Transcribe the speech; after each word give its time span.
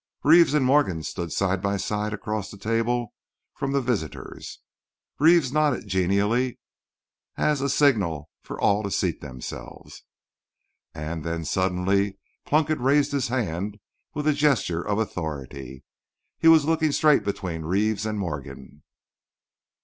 Reeves 0.23 0.55
and 0.55 0.65
Morgan 0.65 1.03
stood 1.03 1.31
side 1.31 1.61
by 1.61 1.77
side 1.77 2.11
across 2.11 2.49
the 2.49 2.57
table 2.57 3.13
from 3.53 3.71
the 3.71 3.81
visitors. 3.83 4.57
Reeves 5.19 5.51
nodded 5.53 5.87
genially 5.87 6.57
as 7.37 7.61
a 7.61 7.69
signal 7.69 8.31
for 8.41 8.59
all 8.59 8.81
to 8.81 8.89
seat 8.89 9.21
themselves. 9.21 10.01
And 10.95 11.23
then 11.23 11.45
suddenly 11.45 12.17
Plunkett 12.47 12.79
raised 12.79 13.11
his 13.11 13.27
hand 13.27 13.79
with 14.15 14.25
a 14.27 14.33
gesture 14.33 14.81
of 14.81 14.97
authority. 14.97 15.83
He 16.39 16.47
was 16.47 16.65
looking 16.65 16.91
straight 16.91 17.23
between 17.23 17.61
Reeves 17.61 18.03
and 18.07 18.17
Morgan. 18.17 18.81